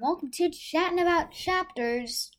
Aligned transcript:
Welcome 0.00 0.30
to 0.32 0.50
Chatting 0.50 0.98
About 0.98 1.30
Chapters, 1.30 2.30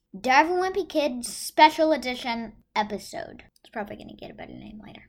a 0.47 0.49
Wimpy 0.49 0.89
Kid 0.89 1.23
Special 1.25 1.91
Edition 1.91 2.53
episode. 2.75 3.43
It's 3.59 3.69
probably 3.71 3.95
gonna 3.95 4.13
get 4.13 4.31
a 4.31 4.33
better 4.33 4.53
name 4.53 4.81
later. 4.85 5.07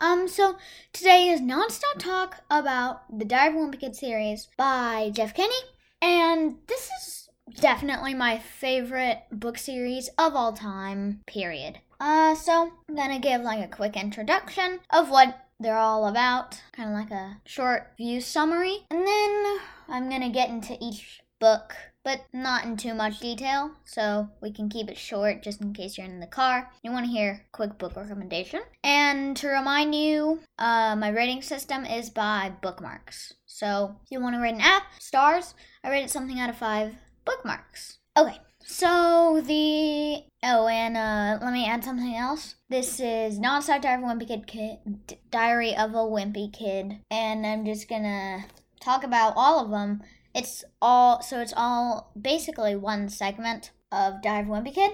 Um, 0.00 0.26
so 0.26 0.56
today 0.92 1.28
is 1.28 1.40
nonstop 1.40 1.98
talk 1.98 2.42
about 2.50 3.18
the 3.18 3.24
a 3.24 3.58
Wimpy 3.58 3.80
Kid 3.80 3.96
series 3.96 4.48
by 4.56 5.10
Jeff 5.14 5.34
Kinney, 5.34 5.54
and 6.00 6.56
this 6.66 6.88
is 7.00 7.23
definitely 7.60 8.14
my 8.14 8.38
favorite 8.38 9.22
book 9.30 9.58
series 9.58 10.08
of 10.18 10.34
all 10.34 10.52
time. 10.52 11.20
Period. 11.26 11.78
Uh, 12.00 12.34
so 12.34 12.72
I'm 12.88 12.94
gonna 12.96 13.18
give 13.18 13.42
like 13.42 13.64
a 13.64 13.74
quick 13.74 13.96
introduction 13.96 14.80
of 14.90 15.10
what 15.10 15.46
they're 15.60 15.78
all 15.78 16.06
about, 16.06 16.60
kind 16.72 16.90
of 16.90 16.94
like 16.94 17.10
a 17.10 17.40
short 17.46 17.92
view 17.96 18.20
summary, 18.20 18.78
and 18.90 19.06
then 19.06 19.58
I'm 19.88 20.10
gonna 20.10 20.30
get 20.30 20.50
into 20.50 20.76
each 20.80 21.20
book, 21.40 21.74
but 22.04 22.24
not 22.32 22.64
in 22.64 22.76
too 22.76 22.94
much 22.94 23.20
detail, 23.20 23.70
so 23.84 24.28
we 24.40 24.50
can 24.50 24.68
keep 24.68 24.90
it 24.90 24.98
short 24.98 25.42
just 25.42 25.60
in 25.60 25.72
case 25.72 25.96
you're 25.96 26.06
in 26.06 26.20
the 26.20 26.26
car. 26.26 26.70
You 26.82 26.90
want 26.90 27.06
to 27.06 27.12
hear 27.12 27.46
quick 27.52 27.78
book 27.78 27.96
recommendation. 27.96 28.60
And 28.82 29.36
to 29.38 29.48
remind 29.48 29.94
you, 29.94 30.40
uh, 30.58 30.96
my 30.96 31.08
rating 31.08 31.42
system 31.42 31.84
is 31.84 32.10
by 32.10 32.52
bookmarks. 32.62 33.34
So 33.46 33.96
if 34.04 34.10
you 34.10 34.20
want 34.20 34.34
to 34.34 34.40
rate 34.40 34.54
an 34.54 34.60
app, 34.60 34.84
stars, 34.98 35.54
I 35.82 35.90
rated 35.90 36.10
something 36.10 36.40
out 36.40 36.50
of 36.50 36.56
five 36.56 36.94
bookmarks. 37.24 37.98
Okay, 38.16 38.38
so 38.64 39.42
the 39.44 40.24
oh, 40.42 40.66
and 40.66 40.96
uh, 40.96 41.44
let 41.44 41.52
me 41.52 41.66
add 41.66 41.84
something 41.84 42.14
else. 42.14 42.56
This 42.68 43.00
is 43.00 43.38
non-stop 43.38 43.82
diary 43.82 44.02
of 44.02 44.10
a 44.10 44.14
wimpy 44.14 44.28
kid, 44.28 44.46
kid, 44.46 45.18
diary 45.30 45.76
of 45.76 45.90
a 45.90 45.98
wimpy 45.98 46.52
kid, 46.52 47.00
and 47.10 47.46
I'm 47.46 47.64
just 47.64 47.88
gonna 47.88 48.44
talk 48.80 49.04
about 49.04 49.34
all 49.36 49.64
of 49.64 49.70
them 49.70 50.02
it's 50.34 50.64
all 50.82 51.22
so 51.22 51.40
it's 51.40 51.54
all 51.56 52.12
basically 52.20 52.74
one 52.74 53.08
segment 53.08 53.70
of 53.92 54.20
Diary 54.20 54.42
of 54.42 54.48
Wimpy 54.48 54.74
Kid. 54.74 54.92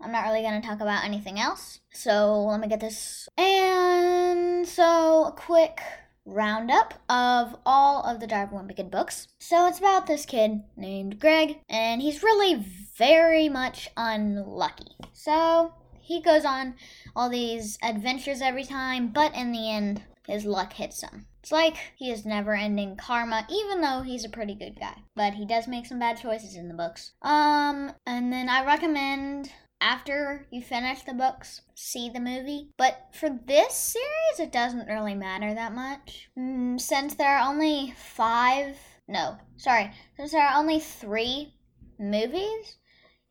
I'm 0.00 0.12
not 0.12 0.24
really 0.24 0.42
to 0.60 0.66
talk 0.66 0.80
about 0.80 1.04
anything 1.04 1.40
else. 1.40 1.80
So 1.92 2.44
let 2.44 2.60
me 2.60 2.68
get 2.68 2.80
this. 2.80 3.28
And 3.38 4.66
so 4.68 5.26
a 5.26 5.32
quick 5.32 5.80
roundup 6.24 6.94
of 7.08 7.56
all 7.66 8.02
of 8.04 8.20
the 8.20 8.26
Wimpy 8.26 8.76
Kid 8.76 8.90
books. 8.90 9.28
So 9.38 9.66
it's 9.66 9.78
about 9.78 10.06
this 10.06 10.26
kid 10.26 10.62
named 10.76 11.18
Greg, 11.18 11.58
and 11.68 12.00
he's 12.00 12.22
really 12.22 12.64
very 12.96 13.48
much 13.48 13.88
unlucky. 13.96 14.96
So 15.12 15.74
he 16.00 16.20
goes 16.20 16.44
on 16.44 16.74
all 17.14 17.28
these 17.28 17.78
adventures 17.82 18.42
every 18.42 18.64
time, 18.64 19.08
but 19.08 19.34
in 19.34 19.52
the 19.52 19.70
end, 19.70 20.02
his 20.26 20.44
luck 20.44 20.72
hits 20.74 21.02
him. 21.02 21.26
It's 21.42 21.50
like 21.50 21.76
he 21.96 22.10
has 22.10 22.24
never 22.24 22.54
ending 22.54 22.96
karma, 22.96 23.44
even 23.50 23.80
though 23.80 24.02
he's 24.02 24.24
a 24.24 24.28
pretty 24.28 24.54
good 24.54 24.78
guy. 24.78 24.94
But 25.16 25.34
he 25.34 25.44
does 25.44 25.66
make 25.66 25.86
some 25.86 25.98
bad 25.98 26.20
choices 26.20 26.54
in 26.54 26.68
the 26.68 26.74
books. 26.74 27.12
Um, 27.20 27.92
and 28.06 28.32
then 28.32 28.48
I 28.48 28.64
recommend 28.64 29.50
after 29.82 30.46
you 30.50 30.62
finish 30.62 31.02
the 31.02 31.12
books, 31.12 31.62
see 31.74 32.08
the 32.08 32.20
movie. 32.20 32.70
But 32.78 33.08
for 33.12 33.28
this 33.28 33.74
series, 33.74 34.40
it 34.40 34.52
doesn't 34.52 34.88
really 34.88 35.14
matter 35.14 35.52
that 35.52 35.74
much. 35.74 36.30
Mm, 36.38 36.80
since 36.80 37.14
there 37.14 37.36
are 37.36 37.50
only 37.50 37.92
five, 37.96 38.76
no, 39.08 39.36
sorry, 39.56 39.90
since 40.16 40.30
there 40.30 40.46
are 40.46 40.58
only 40.58 40.78
three 40.78 41.54
movies, 41.98 42.78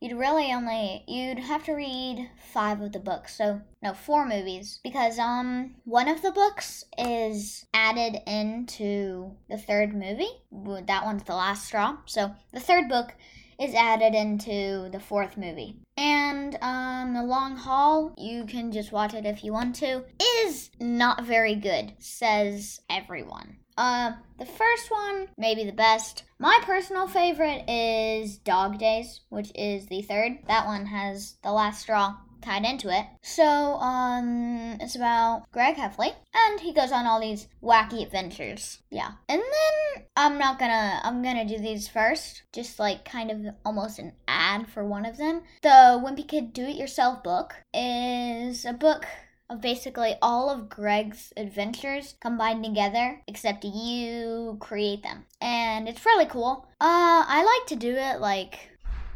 you'd 0.02 0.18
really 0.18 0.52
only 0.52 1.04
you'd 1.06 1.38
have 1.38 1.64
to 1.64 1.72
read 1.72 2.28
five 2.52 2.80
of 2.80 2.90
the 2.90 2.98
books 2.98 3.36
so 3.36 3.60
no 3.82 3.94
four 3.94 4.26
movies 4.26 4.80
because 4.82 5.16
um 5.16 5.76
one 5.84 6.08
of 6.08 6.20
the 6.22 6.32
books 6.32 6.84
is 6.98 7.64
added 7.72 8.18
into 8.26 9.30
the 9.48 9.56
third 9.56 9.94
movie 9.94 10.42
that 10.88 11.04
one's 11.04 11.22
the 11.22 11.34
last 11.34 11.66
straw 11.66 11.96
so 12.06 12.34
the 12.52 12.58
third 12.58 12.88
book 12.88 13.14
is 13.60 13.74
added 13.74 14.14
into 14.14 14.88
the 14.90 15.00
fourth 15.00 15.36
movie 15.36 15.76
and 15.96 16.56
um 16.62 17.14
the 17.14 17.22
long 17.22 17.56
haul 17.56 18.12
you 18.16 18.44
can 18.44 18.72
just 18.72 18.92
watch 18.92 19.14
it 19.14 19.26
if 19.26 19.44
you 19.44 19.52
want 19.52 19.74
to 19.74 20.04
is 20.44 20.70
not 20.80 21.24
very 21.24 21.54
good 21.54 21.92
says 21.98 22.80
everyone 22.88 23.56
uh, 23.78 24.12
the 24.38 24.44
first 24.44 24.90
one, 24.90 25.28
maybe 25.38 25.64
the 25.64 25.72
best. 25.72 26.24
My 26.38 26.60
personal 26.62 27.06
favorite 27.06 27.64
is 27.68 28.36
Dog 28.36 28.78
Days, 28.78 29.22
which 29.30 29.50
is 29.54 29.86
the 29.86 30.02
third. 30.02 30.40
That 30.46 30.66
one 30.66 30.84
has 30.86 31.36
the 31.42 31.52
last 31.52 31.80
straw 31.80 32.16
tied 32.42 32.64
into 32.64 32.88
it. 32.88 33.06
So, 33.22 33.44
um, 33.44 34.76
it's 34.80 34.96
about 34.96 35.50
Greg 35.52 35.76
Heffley, 35.76 36.12
and 36.34 36.60
he 36.60 36.72
goes 36.72 36.92
on 36.92 37.06
all 37.06 37.20
these 37.20 37.48
wacky 37.62 38.02
adventures. 38.02 38.80
Yeah. 38.90 39.12
And 39.28 39.40
then 39.40 40.04
I'm 40.16 40.38
not 40.38 40.58
gonna, 40.58 41.00
I'm 41.02 41.22
gonna 41.22 41.46
do 41.46 41.58
these 41.58 41.88
first, 41.88 42.42
just 42.52 42.78
like 42.78 43.04
kind 43.04 43.30
of 43.30 43.54
almost 43.64 43.98
an 43.98 44.12
ad 44.28 44.68
for 44.68 44.84
one 44.84 45.06
of 45.06 45.16
them. 45.16 45.42
The 45.62 46.00
Wimpy 46.02 46.26
Kid 46.26 46.52
Do 46.52 46.64
It 46.64 46.76
Yourself 46.76 47.22
book 47.22 47.54
is 47.72 48.64
a 48.64 48.72
book 48.72 49.06
of 49.52 49.60
basically 49.60 50.14
all 50.22 50.50
of 50.50 50.68
Greg's 50.68 51.32
adventures 51.36 52.14
combined 52.20 52.64
together, 52.64 53.20
except 53.26 53.64
you 53.64 54.56
create 54.60 55.02
them. 55.02 55.26
And 55.40 55.88
it's 55.88 56.04
really 56.06 56.26
cool. 56.26 56.66
Uh, 56.80 57.24
I 57.26 57.42
like 57.44 57.68
to 57.68 57.76
do 57.76 57.94
it 57.94 58.20
like 58.20 58.70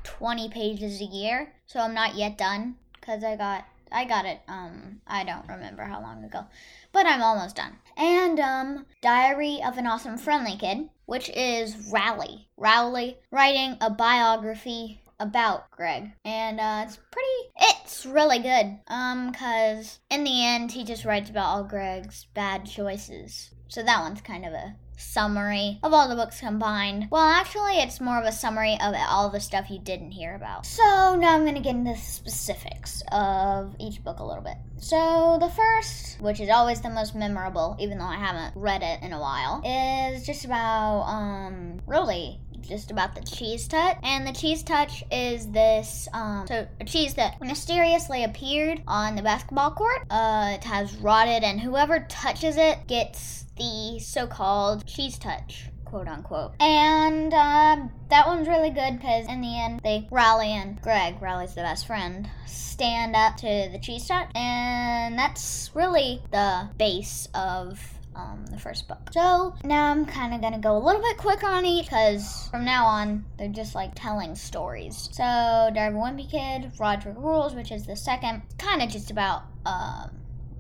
20 0.05 0.49
pages 0.51 1.01
a 1.01 1.05
year, 1.05 1.53
so 1.67 1.81
I'm 1.81 1.95
not 1.95 2.15
yet 2.15 2.39
done 2.39 2.77
because 3.07 3.23
I 3.23 3.37
got 3.37 3.65
I 3.93 4.05
got 4.05 4.27
it 4.27 4.41
um 4.49 5.01
I 5.07 5.25
don't 5.25 5.49
remember 5.49 5.85
how 5.85 6.01
long 6.01 6.25
ago, 6.25 6.45
but 6.93 7.07
I'm 7.07 7.23
almost 7.23 7.57
done. 7.57 7.77
And 7.97 8.41
um 8.41 8.87
Diary 9.01 9.61
of 9.65 9.79
an 9.79 9.87
Awesome 9.87 10.19
Friendly 10.19 10.57
Kid, 10.57 10.89
which 11.07 11.31
is 11.31 11.77
Rowley. 11.93 12.49
Rowley 12.57 13.19
writing 13.31 13.77
a 13.81 13.91
biography 13.91 15.01
about 15.19 15.71
Greg, 15.71 16.13
and 16.27 16.61
uh, 16.61 16.85
it's 16.87 16.99
pretty. 17.11 17.27
It's 17.57 18.05
really 18.05 18.39
good. 18.39 18.79
Um, 18.89 19.33
cause 19.33 20.01
in 20.11 20.25
the 20.25 20.45
end, 20.45 20.73
he 20.73 20.85
just 20.85 21.07
writes 21.07 21.31
about 21.31 21.47
all 21.47 21.65
Greg's 21.65 22.27
bad 22.35 22.67
choices. 22.67 23.51
So 23.69 23.83
that 23.83 24.01
one's 24.01 24.21
kind 24.21 24.45
of 24.45 24.53
a 24.53 24.77
summary 24.97 25.79
of 25.83 25.93
all 25.93 26.09
the 26.09 26.15
books 26.15 26.41
combined. 26.41 27.09
Well, 27.11 27.29
actually, 27.29 27.79
it's 27.79 28.01
more 28.01 28.19
of 28.19 28.25
a 28.25 28.33
summary 28.33 28.77
of 28.81 28.95
all 29.09 29.31
the 29.31 29.41
stuff 29.41 29.71
you 29.71 29.79
didn't 29.79 30.13
hear 30.13 30.35
about. 30.35 30.67
So 30.67 30.83
now 31.17 31.35
I'm 31.35 31.43
going 31.43 31.55
to 31.55 31.61
get 31.61 31.75
into 31.75 31.93
the 31.93 31.99
specifics 31.99 33.03
of 33.13 33.75
each 33.79 34.03
book 34.03 34.19
a 34.19 34.25
little 34.25 34.43
bit. 34.43 34.57
So 34.79 35.39
the 35.41 35.49
first, 35.49 36.21
which 36.21 36.41
is 36.41 36.51
always 36.51 36.81
the 36.81 36.91
most 36.91 37.15
memorable, 37.15 37.77
even 37.79 37.99
though 37.99 38.05
I 38.05 38.17
haven't 38.17 38.55
read 38.57 38.83
it 38.83 39.03
in 39.03 39.13
a 39.13 39.21
while, 39.21 39.63
is 39.65 40.27
just 40.27 40.45
about 40.45 41.03
um 41.03 41.81
really 41.87 42.41
just 42.63 42.91
about 42.91 43.15
the 43.15 43.23
cheese 43.23 43.67
touch. 43.69 43.97
And 44.03 44.27
the 44.27 44.33
cheese 44.33 44.63
touch 44.63 45.05
is 45.11 45.51
this 45.51 46.09
um, 46.13 46.47
so 46.47 46.67
a 46.81 46.85
cheese 46.85 47.15
that 47.15 47.41
mysteriously 47.41 48.25
appeared 48.25 48.83
on 48.87 49.17
the 49.17 49.23
basketball 49.23 49.73
court. 49.73 50.03
Uh, 50.11 50.53
it 50.55 50.65
has 50.65 50.95
rotted, 50.97 51.43
and 51.43 51.61
whoever 51.61 52.01
touches 52.09 52.57
it 52.57 52.87
gets 52.87 53.45
the 53.57 53.99
so-called 54.01 54.87
cheese 54.87 55.19
touch 55.19 55.71
quote 55.87 56.09
unquote. 56.09 56.53
And 56.61 57.33
um, 57.33 57.91
that 58.11 58.27
one's 58.27 58.49
really 58.49 58.71
good 58.71 58.99
because 58.99 59.27
in 59.29 59.41
the 59.41 59.59
end 59.59 59.81
they 59.83 60.07
Rowley 60.11 60.53
and 60.53 60.81
Greg, 60.83 61.23
Rowley's 61.23 61.55
the 61.55 61.63
best 61.63 61.87
friend, 61.87 62.29
stand 62.47 63.17
up 63.17 63.37
to 63.39 63.69
the 63.73 63.79
cheese 63.81 64.07
touch, 64.07 64.29
and 64.35 65.19
that's 65.19 65.71
really 65.75 66.21
the 66.31 66.69
base 66.77 67.29
of 67.35 67.81
um, 68.17 68.47
the 68.47 68.59
first 68.59 68.89
book. 68.89 69.11
So 69.13 69.55
now 69.63 69.91
I'm 69.91 70.07
kind 70.07 70.35
of 70.35 70.41
gonna 70.41 70.59
go 70.59 70.77
a 70.77 70.83
little 70.83 71.03
bit 71.03 71.19
quicker 71.19 71.47
on 71.47 71.67
each 71.67 71.87
because 71.87 72.49
from 72.51 72.65
now 72.65 72.87
on 72.87 73.25
they're 73.39 73.49
just 73.49 73.75
like 73.75 73.93
telling 73.95 74.35
stories. 74.35 75.09
So 75.13 75.23
Diary 75.23 75.89
of 75.89 75.95
a 75.95 75.99
Wimpy 75.99 76.31
Kid, 76.31 76.73
Roderick 76.79 77.17
Rules, 77.19 77.55
which 77.55 77.71
is 77.71 77.87
the 77.87 77.97
second, 77.97 78.43
kind 78.59 78.83
of 78.83 78.89
just 78.89 79.11
about 79.11 79.43
um, 79.67 80.11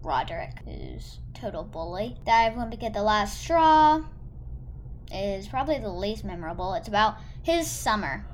Roderick, 0.02 0.58
who's 0.64 1.19
total 1.34 1.64
bully. 1.64 2.16
Diary 2.26 2.54
of 2.54 2.60
a 2.60 2.64
Wimpy 2.64 2.81
Kid, 2.81 2.94
The 2.94 3.02
Last 3.02 3.40
Straw 3.40 4.02
is 5.12 5.48
probably 5.48 5.78
the 5.78 5.88
least 5.88 6.25
memorable. 6.25 6.75
It's 6.75 6.88
about 6.88 7.16
his 7.42 7.70
summer. 7.70 8.26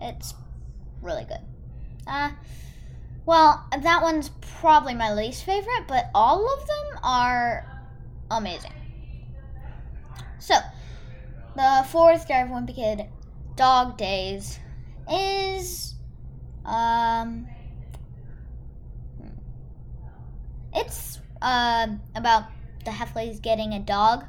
It's 0.00 0.34
really 1.00 1.24
good. 1.24 1.40
Uh, 2.06 2.30
well, 3.26 3.66
that 3.82 4.02
one's 4.02 4.30
probably 4.60 4.94
my 4.94 5.12
least 5.14 5.44
favorite, 5.44 5.84
but 5.86 6.10
all 6.14 6.52
of 6.52 6.66
them 6.66 6.98
are 7.02 7.73
amazing. 8.30 8.72
So, 10.38 10.54
the 11.56 11.86
fourth 11.88 12.28
Diary 12.28 12.50
of 12.50 12.54
Wimpy 12.54 12.74
Kid, 12.74 13.06
Dog 13.56 13.96
Days, 13.96 14.58
is 15.10 15.94
um, 16.64 17.46
it's 20.74 21.20
uh, 21.40 21.88
about 22.14 22.44
the 22.84 22.90
Heffleys 22.90 23.40
getting 23.40 23.72
a 23.74 23.80
dog, 23.80 24.24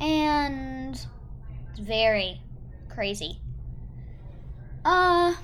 and 0.00 0.94
it's 1.70 1.78
very 1.78 2.40
crazy. 2.88 3.40
Uh. 4.84 5.34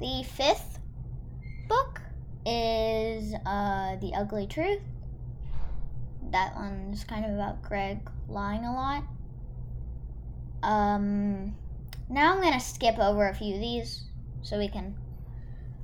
The 0.00 0.22
fifth 0.22 0.78
book 1.68 2.00
is 2.46 3.34
uh, 3.44 3.96
The 3.96 4.12
Ugly 4.16 4.46
Truth. 4.46 4.80
That 6.30 6.54
one's 6.54 7.02
kind 7.02 7.24
of 7.24 7.32
about 7.32 7.62
Greg 7.62 8.08
lying 8.28 8.64
a 8.64 8.72
lot. 8.72 9.02
Um, 10.62 11.56
now 12.08 12.32
I'm 12.32 12.40
gonna 12.40 12.60
skip 12.60 12.96
over 12.98 13.28
a 13.28 13.34
few 13.34 13.54
of 13.54 13.60
these 13.60 14.04
so 14.42 14.56
we 14.56 14.68
can 14.68 14.94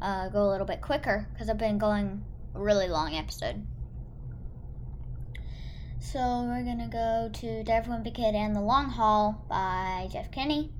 uh, 0.00 0.28
go 0.28 0.44
a 0.44 0.50
little 0.50 0.66
bit 0.66 0.80
quicker 0.80 1.26
because 1.32 1.50
I've 1.50 1.58
been 1.58 1.78
going 1.78 2.24
a 2.54 2.60
really 2.60 2.86
long 2.86 3.16
episode. 3.16 3.66
So 5.98 6.20
we're 6.20 6.62
gonna 6.62 6.88
go 6.88 7.30
to 7.40 7.64
Dive 7.64 7.86
Wimpy 7.86 8.14
Kid 8.14 8.36
and 8.36 8.54
the 8.54 8.60
Long 8.60 8.90
Haul 8.90 9.44
by 9.48 10.08
Jeff 10.12 10.30
Kinney. 10.30 10.70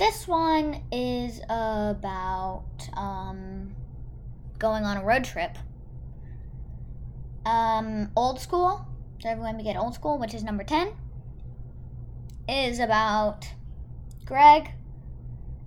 This 0.00 0.26
one 0.26 0.80
is 0.90 1.42
about 1.50 2.64
um, 2.96 3.74
going 4.58 4.82
on 4.82 4.96
a 4.96 5.04
road 5.04 5.24
trip. 5.24 5.58
Um, 7.44 8.10
old 8.16 8.40
School, 8.40 8.88
Dive 9.22 9.36
Wimpy 9.36 9.62
get 9.62 9.76
Old 9.76 9.92
School, 9.92 10.16
which 10.16 10.32
is 10.32 10.42
number 10.42 10.64
10, 10.64 10.94
is 12.48 12.78
about 12.78 13.46
Greg. 14.24 14.70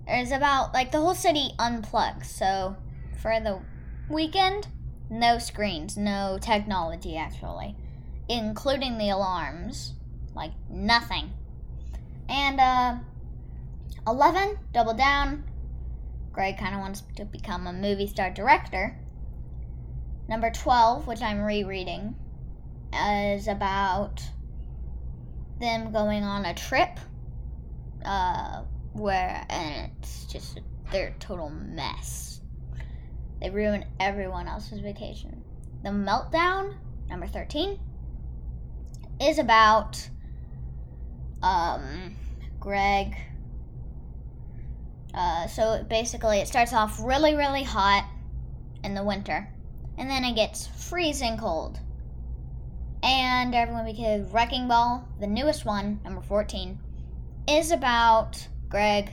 Is 0.10 0.32
about 0.32 0.74
like 0.74 0.92
the 0.92 0.98
whole 0.98 1.14
city 1.14 1.52
unplugs. 1.60 2.26
So 2.26 2.76
for 3.22 3.40
the 3.40 3.60
weekend, 4.10 4.68
no 5.12 5.38
screens, 5.38 5.96
no 5.96 6.40
technology 6.42 7.18
actually, 7.18 7.76
including 8.28 8.98
the 8.98 9.12
alarms, 9.12 9.94
like 10.34 10.54
nothing. 10.72 11.34
And 12.28 12.60
uh 12.60 12.96
11, 14.08 14.58
Double 14.74 14.94
Down. 14.94 15.44
Greg 16.32 16.58
kind 16.58 16.74
of 16.74 16.82
wants 16.82 17.04
to 17.16 17.26
become 17.26 17.68
a 17.68 17.74
movie 17.74 18.08
star 18.08 18.32
director. 18.32 18.98
Number 20.28 20.50
12, 20.50 21.06
which 21.06 21.22
I'm 21.22 21.42
rereading, 21.42 22.16
is 22.94 23.48
about 23.48 24.22
them 25.60 25.92
going 25.92 26.24
on 26.24 26.46
a 26.46 26.54
trip 26.54 27.00
uh, 28.06 28.64
where, 28.94 29.46
and 29.50 29.92
it's 30.00 30.26
just, 30.26 30.60
they're 30.92 31.10
a 31.10 31.20
total 31.20 31.50
mess. 31.50 32.42
They 33.42 33.50
ruin 33.50 33.86
everyone 34.00 34.48
else's 34.48 34.80
vacation. 34.80 35.44
The 35.84 35.90
Meltdown, 35.90 36.76
number 37.10 37.28
13, 37.28 37.80
is 39.22 39.38
about 39.38 40.10
um, 41.42 42.16
Greg 42.60 43.16
uh, 45.14 45.48
so 45.48 45.86
basically, 45.90 46.40
it 46.40 46.48
starts 46.48 46.74
off 46.74 47.00
really, 47.04 47.36
really 47.36 47.64
hot 47.64 48.10
in 48.84 48.96
the 48.96 49.04
winter, 49.04 49.48
and 49.98 50.10
then 50.10 50.24
it 50.24 50.36
gets 50.36 50.68
freezing 50.68 51.38
cold. 51.38 51.80
And 53.04 53.54
everyone 53.54 53.86
because 53.86 54.32
Wrecking 54.32 54.68
Ball, 54.68 55.08
the 55.20 55.28
newest 55.28 55.66
one, 55.66 56.00
number 56.04 56.22
14, 56.22 56.80
is 57.48 57.72
about 57.72 58.48
Greg 58.70 59.12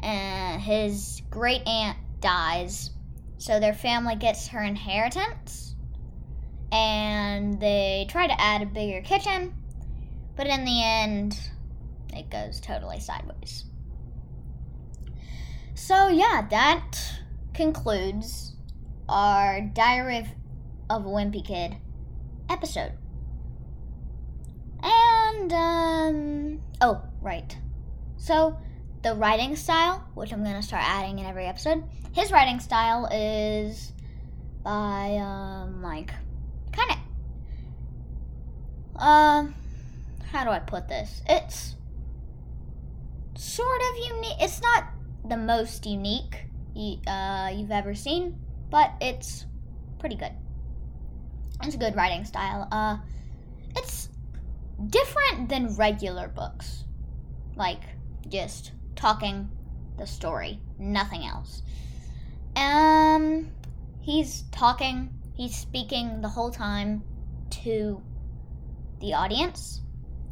and 0.00 0.62
his 0.62 1.22
great 1.28 1.66
aunt 1.66 1.98
dies. 2.20 2.90
So 3.38 3.58
their 3.58 3.74
family 3.74 4.14
gets 4.14 4.48
her 4.48 4.62
inheritance. 4.62 5.74
And 6.72 7.60
they 7.60 8.06
try 8.08 8.26
to 8.26 8.40
add 8.40 8.62
a 8.62 8.66
bigger 8.66 9.00
kitchen. 9.02 9.54
But 10.36 10.46
in 10.46 10.64
the 10.64 10.82
end, 10.82 11.38
it 12.12 12.30
goes 12.30 12.60
totally 12.60 13.00
sideways. 13.00 13.64
So, 15.76 16.08
yeah, 16.08 16.46
that 16.48 16.96
concludes 17.52 18.56
our 19.10 19.60
Diary 19.60 20.16
of, 20.16 20.26
of 20.88 21.04
a 21.04 21.08
Wimpy 21.08 21.44
Kid 21.44 21.76
episode. 22.48 22.92
And, 24.82 25.52
um, 25.52 26.60
oh, 26.80 27.02
right. 27.20 27.54
So, 28.16 28.58
the 29.02 29.14
writing 29.16 29.54
style, 29.54 30.08
which 30.14 30.32
I'm 30.32 30.42
going 30.42 30.56
to 30.56 30.62
start 30.62 30.82
adding 30.82 31.18
in 31.18 31.26
every 31.26 31.44
episode, 31.44 31.84
his 32.12 32.32
writing 32.32 32.58
style 32.58 33.06
is 33.12 33.92
by, 34.64 35.18
um, 35.20 35.82
like, 35.82 36.10
kind 36.72 36.90
of, 38.94 39.02
um, 39.02 39.54
how 40.32 40.42
do 40.42 40.50
I 40.50 40.58
put 40.58 40.88
this? 40.88 41.20
It's 41.28 41.74
sort 43.34 43.80
of 43.82 44.14
unique. 44.14 44.36
It's 44.40 44.62
not 44.62 44.95
the 45.28 45.36
most 45.36 45.86
unique 45.86 46.46
uh, 47.06 47.50
you've 47.54 47.70
ever 47.70 47.94
seen, 47.94 48.38
but 48.70 48.92
it's 49.00 49.46
pretty 49.98 50.16
good. 50.16 50.32
It's 51.62 51.74
a 51.74 51.78
good 51.78 51.96
writing 51.96 52.24
style. 52.24 52.68
Uh, 52.70 52.98
it's 53.76 54.08
different 54.88 55.48
than 55.48 55.74
regular 55.76 56.28
books, 56.28 56.84
like 57.56 57.82
just 58.28 58.72
talking 58.94 59.48
the 59.98 60.06
story, 60.06 60.60
nothing 60.78 61.24
else. 61.24 61.62
Um, 62.54 63.50
he's 64.00 64.44
talking, 64.52 65.10
he's 65.34 65.56
speaking 65.56 66.20
the 66.20 66.28
whole 66.28 66.50
time 66.50 67.02
to 67.62 68.02
the 69.00 69.14
audience 69.14 69.82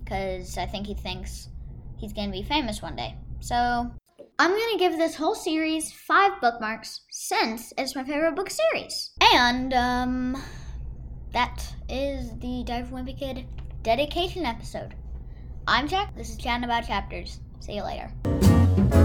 because 0.02 0.58
I 0.58 0.66
think 0.66 0.86
he 0.86 0.94
thinks 0.94 1.48
he's 1.96 2.12
gonna 2.12 2.32
be 2.32 2.42
famous 2.42 2.82
one 2.82 2.96
day. 2.96 3.16
So 3.40 3.90
I'm 4.36 4.50
going 4.50 4.72
to 4.72 4.78
give 4.78 4.98
this 4.98 5.14
whole 5.14 5.36
series 5.36 5.92
five 5.92 6.40
bookmarks 6.40 7.02
since 7.08 7.72
it's 7.78 7.94
my 7.94 8.02
favorite 8.02 8.34
book 8.34 8.50
series. 8.50 9.12
And, 9.20 9.72
um, 9.72 10.42
that 11.32 11.64
is 11.88 12.36
the 12.40 12.64
Dive 12.66 12.88
Wimpy 12.88 13.16
Kid 13.16 13.46
dedication 13.82 14.44
episode. 14.44 14.96
I'm 15.68 15.86
Jack. 15.86 16.16
This 16.16 16.30
is 16.30 16.36
Chatting 16.36 16.64
About 16.64 16.84
Chapters. 16.84 17.38
See 17.60 17.76
you 17.76 17.84
later. 17.84 19.03